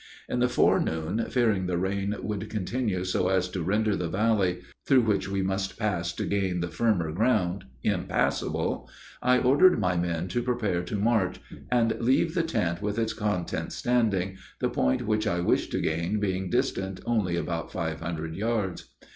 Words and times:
In 0.27 0.39
the 0.39 0.49
forenoon, 0.49 1.25
fearing 1.29 1.67
the 1.67 1.77
rain 1.77 2.15
would 2.23 2.49
continue 2.49 3.03
so 3.03 3.27
as 3.27 3.47
to 3.49 3.61
render 3.61 3.95
the 3.95 4.09
valley 4.09 4.61
(through 4.87 5.01
which 5.01 5.29
we 5.29 5.43
must 5.43 5.77
pass 5.77 6.11
to 6.13 6.25
gain 6.25 6.59
the 6.59 6.69
firmer 6.69 7.11
ground) 7.11 7.65
impassible, 7.83 8.89
I 9.21 9.37
ordered 9.37 9.77
my 9.79 9.95
men 9.97 10.27
to 10.29 10.41
prepare 10.41 10.81
to 10.81 10.95
march, 10.95 11.39
and 11.71 11.91
leave 11.99 12.33
the 12.33 12.41
tent 12.41 12.81
with 12.81 12.97
its 12.97 13.13
contents 13.13 13.75
standing, 13.75 14.37
the 14.57 14.69
point 14.71 15.05
which 15.05 15.27
I 15.27 15.39
wished 15.41 15.71
to 15.73 15.79
gain 15.79 16.19
being 16.19 16.49
distant 16.49 16.99
only 17.05 17.35
about 17.35 17.71
five 17.71 17.99
hundred 17.99 18.33
yards. 18.35 18.89